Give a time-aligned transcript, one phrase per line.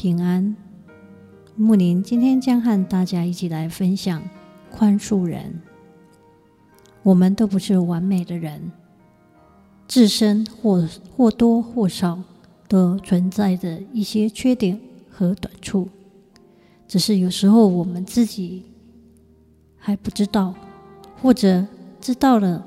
[0.00, 0.56] 平安。
[1.56, 4.22] 木林今天将和大家一起来分享
[4.70, 5.60] 宽恕人。
[7.02, 8.72] 我们都不是完美的人，
[9.86, 12.18] 自身或或多或少
[12.66, 15.86] 都存在着一些缺点和短处，
[16.88, 18.64] 只是有时候我们自己
[19.76, 20.54] 还不知道，
[21.20, 21.66] 或者
[22.00, 22.66] 知道了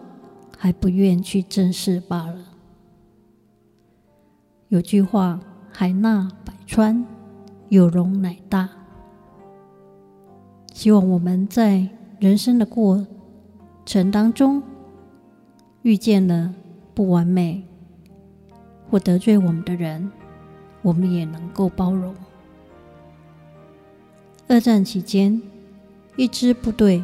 [0.56, 2.46] 还不愿去正视罢了。
[4.68, 5.40] 有句话
[5.74, 7.04] ：“海纳百川，
[7.70, 8.70] 有容乃大。”
[10.74, 11.88] 希望我们在
[12.20, 13.06] 人生的过
[13.86, 14.64] 程当中，
[15.84, 16.54] 遇见了
[16.94, 17.64] 不完美
[18.90, 20.12] 或得罪我们的人，
[20.82, 22.16] 我们也能够包容。
[24.48, 25.42] 二战期间，
[26.16, 27.04] 一支部队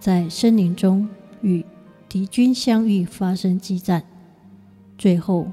[0.00, 1.08] 在森林中
[1.40, 1.64] 与
[2.08, 4.02] 敌军相遇，发生激战，
[4.98, 5.48] 最后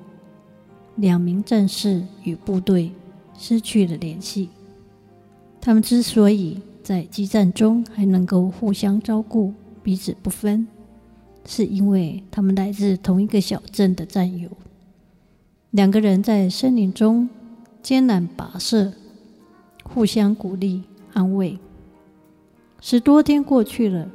[0.95, 2.91] 两名战士与部队
[3.39, 4.49] 失去了联系。
[5.61, 10.67] 他们之所以在激战中还能够互相照顾、彼此不分，
[11.45, 14.49] 是因为他们来自同一个小镇的战友。
[15.71, 17.29] 两个人在森林中
[17.81, 18.91] 艰难跋涉，
[19.83, 21.57] 互相鼓励安慰。
[22.81, 24.09] 十多天过去了，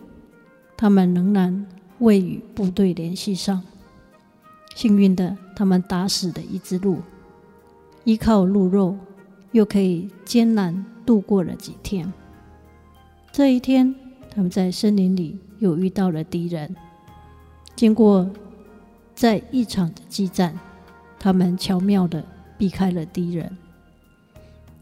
[0.77, 1.67] 他们仍然
[1.99, 3.63] 未与部队联系上。
[4.75, 6.99] 幸运的，他们打死了一只鹿，
[8.03, 8.97] 依靠鹿肉，
[9.55, 12.13] 又可以艰难度过了几天。
[13.31, 13.95] 这一天，
[14.29, 16.75] 他们在森林里又遇到了敌人。
[17.77, 18.29] 经过
[19.15, 20.59] 在一场的激战，
[21.21, 22.25] 他们巧妙地
[22.59, 23.57] 避开了敌人。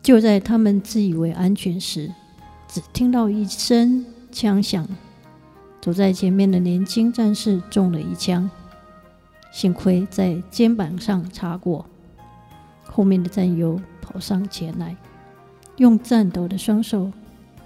[0.02, 2.10] 就在他们自以为安全时，
[2.66, 4.88] 只听到一声枪响，
[5.82, 8.48] 走在前面的年轻战士中了一枪，
[9.52, 11.84] 幸亏在肩膀上擦过。
[12.92, 14.94] 后面的战友跑上前来，
[15.78, 17.10] 用颤抖的双手。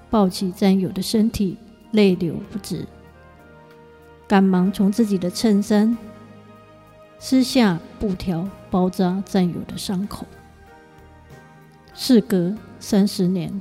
[0.09, 1.59] 抱起战友的身体，
[1.91, 2.87] 泪流不止，
[4.28, 5.98] 赶忙从自己的衬衫
[7.19, 10.25] 撕下布条包扎战友的伤口。
[11.92, 13.60] 事隔三十年，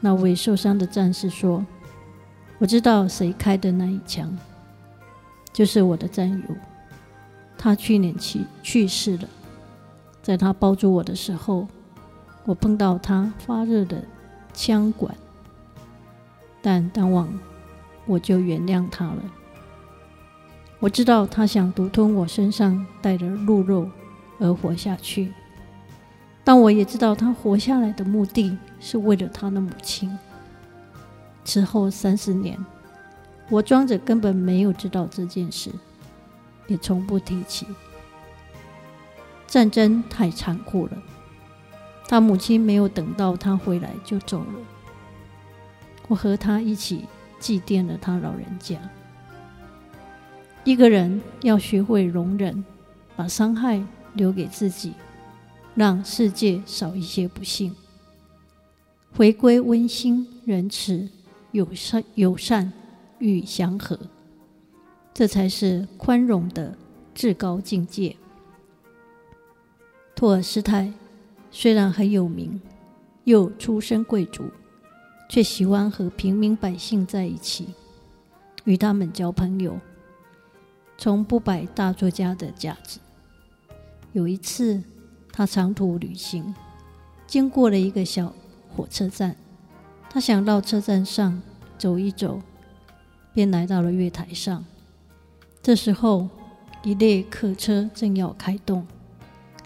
[0.00, 1.64] 那位受伤的战士说
[2.58, 4.36] ：“我知道谁开的那一枪，
[5.52, 6.56] 就是我的战友。
[7.56, 9.28] 他去年去去世了，
[10.24, 11.68] 在他抱住我的时候，
[12.46, 14.02] 我碰到他发热的
[14.54, 15.14] 枪管。”
[16.62, 17.28] 但当晚
[18.06, 19.22] 我就原谅他了。
[20.80, 23.86] 我知道他想独吞我身上带的鹿肉
[24.38, 25.30] 而活下去，
[26.42, 30.18] 但我也知道他活下来的目的是为了他的母亲。
[31.44, 32.58] 此后三十年，
[33.50, 35.70] 我装着根本没有知道这件事，
[36.66, 37.66] 也从不提起。
[39.54, 40.92] 战争太残酷了，
[42.08, 44.54] 他母亲没有等到他回来就走了。
[46.08, 47.04] 我和他一起
[47.38, 48.76] 祭奠了他老人家。
[50.64, 52.64] 一个人要学会容忍，
[53.14, 53.80] 把伤害
[54.14, 54.92] 留给自己，
[55.76, 57.72] 让世界少一些不幸，
[59.16, 61.08] 回归温馨、仁慈、
[61.52, 62.72] 友善、友善
[63.20, 63.96] 与祥和，
[65.14, 66.76] 这才是宽容的
[67.14, 68.16] 至高境界。
[70.14, 70.92] 托尔斯泰
[71.50, 72.60] 虽然很有名，
[73.24, 74.44] 又出身贵族。
[75.26, 77.68] 却喜欢和平民百姓在一起，
[78.64, 79.80] 与他们交朋友，
[80.98, 83.00] 从不摆大作家的架子。
[84.12, 84.82] 有一次，
[85.32, 86.54] 他长途旅行，
[87.26, 88.34] 经过了一个小
[88.76, 89.34] 火车站，
[90.10, 91.42] 他想到车站上
[91.78, 92.40] 走一走，
[93.32, 94.62] 便来到了月台上。
[95.62, 96.28] 这时候，
[96.82, 98.86] 一列客车正要开动，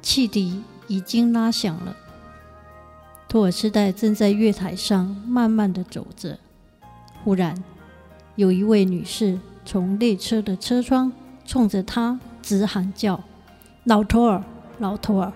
[0.09, 1.95] 汽笛已经拉响了。
[3.29, 6.39] 托尔斯泰正在月台上慢慢地走着，
[7.23, 7.63] 忽然，
[8.35, 11.13] 有一位女士从列车的车窗
[11.45, 13.23] 冲着他直喊叫
[13.85, 14.43] ：“老托尔，
[14.79, 15.31] 老托尔，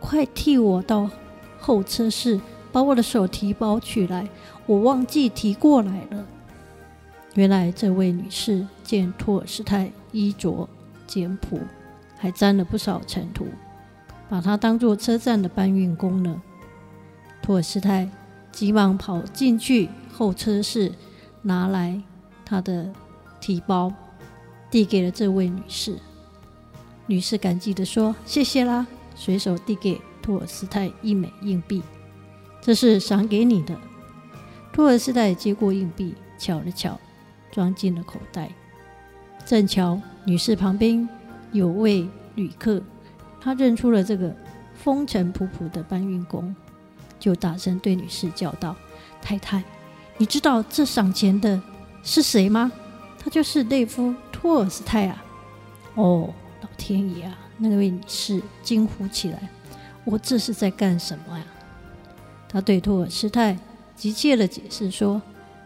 [0.00, 1.10] 快替我到
[1.58, 2.40] 候车室
[2.72, 4.26] 把我的手提包取来，
[4.64, 6.26] 我忘记提过来了。”
[7.36, 10.66] 原来，这位女士见托尔斯泰衣着
[11.06, 11.60] 简朴，
[12.16, 13.46] 还沾了不少尘土，
[14.28, 16.40] 把他当作车站的搬运工了。
[17.42, 18.08] 托尔斯泰
[18.50, 20.92] 急忙跑进去候车室，
[21.42, 22.00] 拿来
[22.44, 22.92] 他的
[23.40, 23.92] 提包，
[24.70, 25.98] 递给了这位女士。
[27.06, 31.82] 女士感激地说：“谢谢啦。”随手递给托尔斯泰一枚硬币，
[32.60, 33.78] 这是赏给你的。
[34.72, 36.98] 托尔斯泰接过硬币，瞧了瞧，
[37.52, 38.50] 装进了口袋。
[39.44, 41.08] 正巧女士旁边
[41.52, 42.82] 有位旅客，
[43.44, 44.34] 他认出了这个
[44.72, 46.56] 风尘仆仆的搬运工，
[47.20, 48.74] 就大声对女士叫道
[49.20, 49.62] ：“太太，
[50.16, 51.60] 你知道这赏钱的
[52.02, 52.72] 是谁吗？
[53.18, 55.22] 他就是列夫·托尔斯泰啊！”
[55.94, 56.32] 哦。
[56.62, 57.38] 老天爷啊！
[57.58, 59.50] 那位女士惊呼起来
[60.06, 61.44] ：“我这是在干什么呀？”
[62.48, 63.58] 他对托尔斯泰
[63.94, 65.20] 急切的解释说：“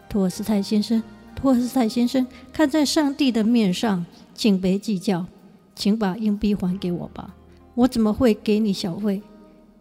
[0.09, 1.01] 托尔斯泰先生，
[1.33, 4.05] 托尔斯泰先生，看在上帝的面上，
[4.35, 5.25] 请别计较，
[5.73, 7.33] 请把硬币还给我吧。
[7.79, 9.21] 我怎么会给你小费？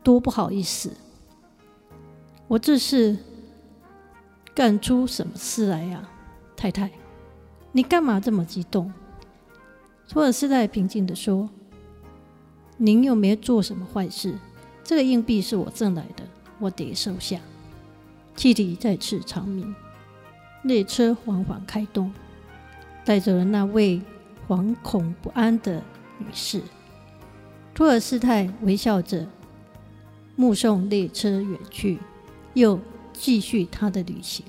[0.05, 0.93] 多不好意思！
[2.47, 3.19] 我这是
[4.55, 6.09] 干出什么事来呀？
[6.57, 6.93] 太太，
[7.73, 8.93] 你干嘛这么激动？”
[10.09, 11.51] 托尔斯泰平静地说
[12.79, 14.39] ：“您又没做什么坏事，
[14.85, 16.23] 这个硬币是我挣来的，
[16.61, 17.41] 我得收下。”
[18.37, 19.75] 汽笛再次长鸣，
[20.63, 22.13] 列车缓缓开动，
[23.05, 24.01] 带走了那位
[24.47, 25.83] 惶恐不安的
[26.19, 26.63] 女士。
[27.79, 29.25] 托尔斯泰微笑着
[30.35, 31.97] 目送列车远去，
[32.55, 32.81] 又
[33.13, 34.45] 继续他的旅行。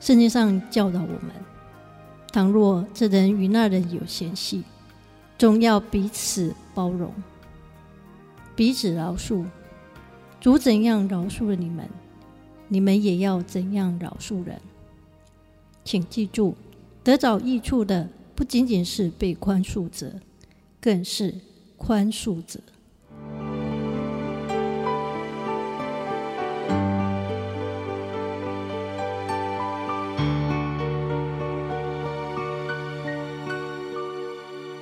[0.00, 1.30] 圣经上教导我们。
[2.32, 4.64] 倘若这人与那人有嫌隙，
[5.38, 7.14] 总要彼此包容，
[8.56, 9.44] 彼此饶恕。
[10.40, 11.88] 主怎样饶恕了你们，
[12.66, 14.60] 你们也要怎样饶恕人。
[15.84, 16.56] 请记住，
[17.04, 20.14] 得着益处的不仅仅是被宽恕者，
[20.84, 21.34] 更是
[21.78, 22.60] 宽恕者。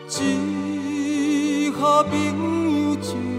[0.08, 3.31] 一下朋友情。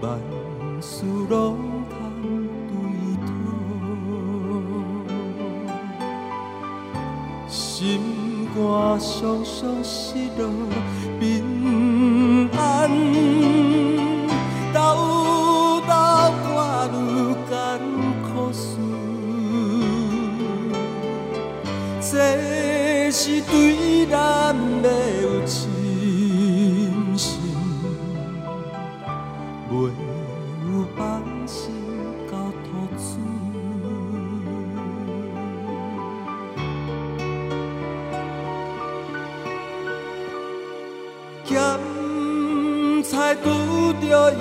[0.00, 0.18] 万
[0.80, 1.58] 事拢
[1.88, 1.96] 通
[2.68, 2.72] 对，
[7.48, 8.00] 心
[8.54, 10.46] 肝双双失落
[43.36, 43.44] 拄
[44.00, 44.38] 着忧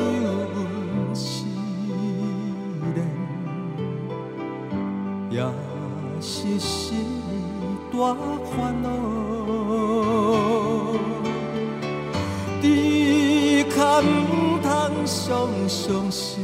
[0.55, 1.45] 闷思
[2.93, 2.97] 念，
[5.29, 5.33] 也
[6.19, 6.97] 是心
[7.91, 8.15] 大
[8.45, 8.87] 烦恼。
[12.61, 12.63] 只
[13.69, 14.03] 可毋
[14.63, 14.65] 通
[15.05, 15.23] 常
[15.67, 16.41] 常失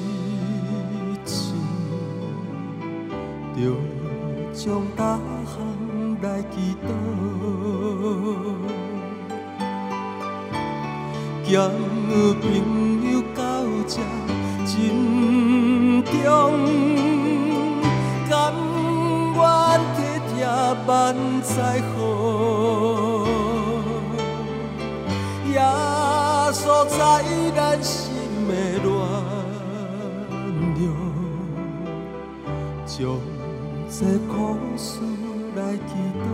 [1.26, 1.54] 志，
[3.56, 3.60] 着
[4.54, 5.54] 将大项
[6.22, 6.54] 来祈
[6.86, 6.88] 祷。
[11.52, 13.42] 朋友到
[13.86, 14.00] 这
[14.66, 14.72] 珍
[16.06, 16.16] 重，
[18.30, 18.32] 甘
[19.36, 19.40] 愿
[19.98, 20.32] 体贴
[20.88, 20.90] 万
[21.42, 21.52] 载
[21.92, 21.94] 好，
[25.52, 25.60] 耶
[26.54, 26.98] 稣在
[27.54, 27.92] 咱心
[28.48, 28.50] 的
[28.82, 28.90] 暖
[30.80, 30.82] 融，
[32.86, 32.96] 将
[33.90, 34.34] 这苦
[34.78, 34.88] 事
[35.58, 36.26] 来祈祷。